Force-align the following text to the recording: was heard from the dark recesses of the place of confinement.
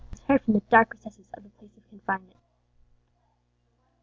was 0.09 0.19
heard 0.21 0.41
from 0.41 0.55
the 0.55 0.61
dark 0.71 0.95
recesses 0.95 1.27
of 1.35 1.43
the 1.43 1.49
place 1.49 1.77
of 1.77 1.87
confinement. 1.91 2.35